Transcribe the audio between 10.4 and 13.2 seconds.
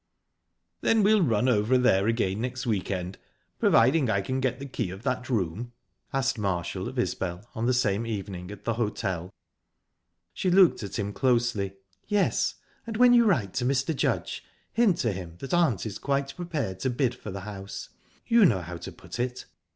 looked at him closely. "Yes. And when